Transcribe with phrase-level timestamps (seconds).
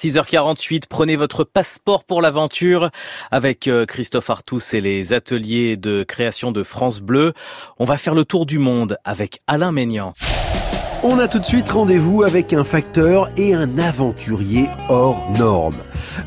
[0.00, 2.90] 6h48, prenez votre passeport pour l'aventure
[3.30, 7.34] avec euh, Christophe Artus et les ateliers de création de France Bleu.
[7.78, 10.14] On va faire le tour du monde avec Alain Maignan.
[11.02, 15.78] On a tout de suite rendez-vous avec un facteur et un aventurier hors norme.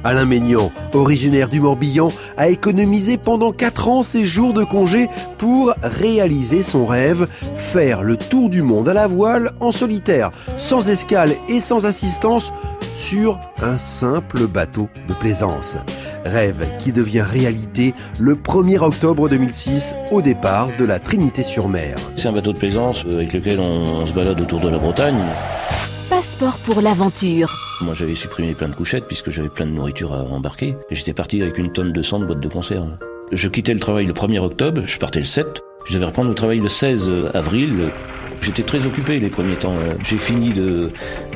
[0.03, 5.75] Alain Maignan, originaire du Morbihan, a économisé pendant 4 ans ses jours de congé pour
[5.83, 11.33] réaliser son rêve, faire le tour du monde à la voile en solitaire, sans escale
[11.47, 12.51] et sans assistance,
[12.97, 15.77] sur un simple bateau de plaisance.
[16.25, 21.95] Rêve qui devient réalité le 1er octobre 2006 au départ de la Trinité-sur-Mer.
[22.15, 25.19] C'est un bateau de plaisance euh, avec lequel on se balade autour de la Bretagne.
[26.09, 27.51] Passeport pour l'aventure.
[27.81, 31.13] Moi j'avais supprimé plein de couchettes puisque j'avais plein de nourriture à embarquer et j'étais
[31.13, 32.97] parti avec une tonne de sang de boîtes de conserve.
[33.31, 35.61] Je quittais le travail le 1er octobre, je partais le 7.
[35.85, 37.89] Je devais reprendre le travail le 16 avril.
[38.43, 39.75] J'étais très occupé les premiers temps.
[40.03, 40.53] J'ai fini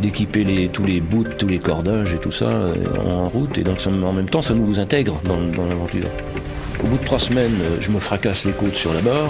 [0.02, 2.74] d'équiper tous les bouts, tous les cordages et tout ça euh,
[3.08, 3.58] en route.
[3.58, 6.08] Et donc en même temps, ça nous intègre dans, l'aventure.
[6.84, 9.30] Au bout de trois semaines, euh, je me fracasse les côtes sur la barre.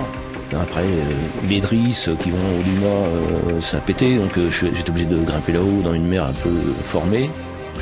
[0.60, 1.04] Après, euh,
[1.48, 4.16] les drisses qui vont au mois, ça a pété.
[4.16, 6.50] Donc j'étais obligé de grimper là-haut dans une mer un peu
[6.84, 7.30] formée.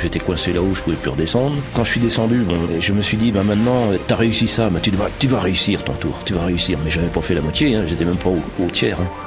[0.02, 1.56] J'étais coincé là-haut, je pouvais plus redescendre.
[1.74, 2.42] Quand je suis descendu,
[2.82, 4.92] je me suis dit, bah maintenant, t'as réussi ça, bah, tu,
[5.28, 6.78] vas, réussir ton tour, tu vas réussir.
[6.84, 9.00] Mais j'avais pas fait la moitié, hein, j'étais même pas au, au tiers.
[9.00, 9.26] Hein.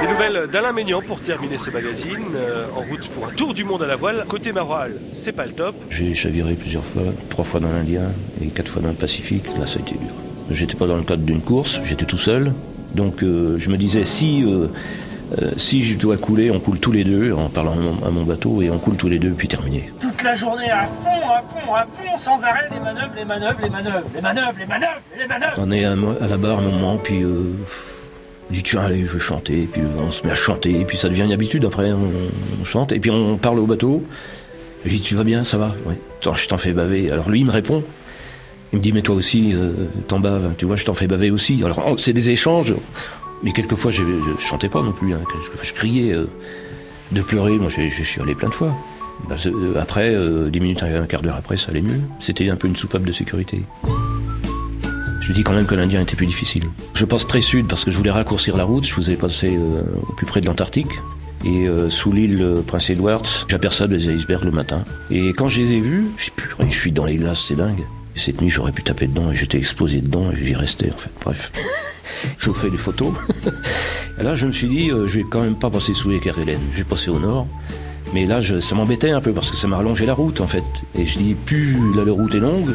[0.00, 2.18] Des nouvelles d'Alain Maignan pour terminer ce magazine.
[2.36, 4.24] Euh, en route pour un tour du monde à la voile.
[4.28, 5.74] Côté moral, c'est pas le top.
[5.90, 9.46] J'ai chaviré plusieurs fois, trois fois dans l'Indien et quatre fois dans le Pacifique.
[9.58, 10.14] Là, ça a été dur.
[10.50, 12.52] J'étais pas dans le cadre d'une course, j'étais tout seul.
[12.94, 14.68] Donc euh, je me disais, si, euh,
[15.42, 18.10] euh, si je dois couler, on coule tous les deux en parlant à mon, à
[18.10, 19.90] mon, bateau et on coule tous les deux, puis terminé.
[20.00, 23.58] Toute la journée à fond, à fond, à fond, sans arrêt, les manœuvres, les manœuvres,
[23.62, 25.54] les manœuvres, les manœuvres, les manœuvres, les manœuvres.
[25.58, 27.22] On est à, à la barre un moment, puis.
[27.22, 27.52] Euh,
[28.50, 30.84] je dis tiens allez je vais chanter et puis on se met à chanter et
[30.84, 34.02] puis ça devient une habitude après on, chante et puis on parle au bateau.
[34.84, 35.74] Je dis tu vas bien ça va?
[35.86, 35.94] Oui.
[36.22, 37.10] Je t'en fais baver.
[37.10, 37.82] Alors lui il me répond.
[38.72, 39.72] Il me dit mais toi aussi euh,
[40.06, 41.62] t'en baves tu vois je t'en fais baver aussi.
[41.64, 42.74] Alors oh, c'est des échanges.
[43.42, 45.20] Mais quelquefois je, je chantais pas non plus hein.
[45.62, 46.26] je criais euh,
[47.12, 47.58] de pleurer.
[47.58, 48.74] Moi je, je suis allé plein de fois.
[49.28, 50.14] Bah, euh, après
[50.50, 52.00] dix minutes un quart d'heure après ça allait mieux.
[52.18, 53.62] C'était un peu une soupape de sécurité
[55.28, 56.64] je dis quand même que l'Indien était plus difficile.
[56.94, 58.86] Je passe très sud parce que je voulais raccourcir la route.
[58.86, 61.00] Je vous ai passé euh, au plus près de l'Antarctique.
[61.44, 64.84] Et euh, sous l'île euh, Prince Edward, j'aperçois des icebergs le matin.
[65.10, 67.84] Et quand je les ai vus, je plus, je suis dans les glaces, c'est dingue.
[68.16, 70.96] Et cette nuit, j'aurais pu taper dedans et j'étais explosé dedans et j'y restais en
[70.96, 71.10] fait.
[71.22, 71.52] Bref,
[72.38, 73.12] je fais des photos.
[74.18, 76.58] et là, je me suis dit, je vais quand même pas passer sous les Kerguelen.
[76.72, 77.46] Je vais passer au nord.
[78.14, 80.46] Mais là, je, ça m'embêtait un peu parce que ça m'a rallongé la route en
[80.46, 80.64] fait.
[80.98, 82.70] Et je dis, plus la, la route est longue,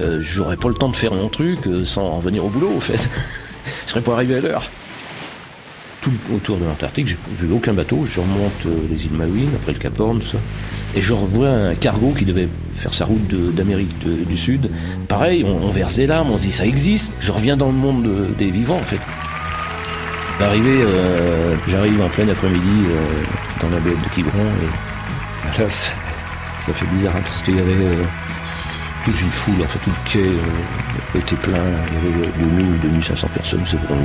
[0.00, 2.72] euh, j'aurais pas le temps de faire mon truc euh, sans en venir au boulot,
[2.76, 3.08] au fait.
[3.86, 4.68] je serais pas arrivé à l'heure.
[6.00, 8.04] Tout autour de l'Antarctique, j'ai vu aucun bateau.
[8.10, 10.38] Je remonte euh, les îles Malouines, après le Cap Horn, tout ça.
[10.96, 14.70] Et je revois un cargo qui devait faire sa route d'Amérique du Sud.
[15.08, 17.12] Pareil, on, on versait l'âme, on dit ça existe.
[17.18, 19.00] Je reviens dans le monde de, des vivants, en fait.
[21.66, 22.84] J'arrive en plein après-midi
[23.60, 25.92] dans la baie de Quiberon et là, ça,
[26.72, 27.74] fait bizarre hein, parce qu'il y avait
[29.04, 32.66] toute une foule, en fait, tout le quai euh, était plein, il y avait 2000
[32.66, 34.02] ou 2500 personnes, c'est vraiment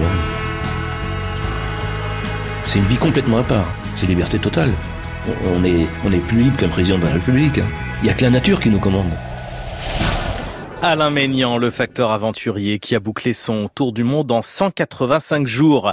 [2.66, 4.72] C'est une vie complètement à part, c'est liberté totale.
[5.46, 7.60] On est, on est plus libre qu'un président de la République.
[7.60, 7.68] Hein.
[8.02, 9.12] Il n'y a que la nature qui nous commande.
[10.82, 15.86] Alain Maignan, le facteur aventurier qui a bouclé son tour du monde en 185 jours.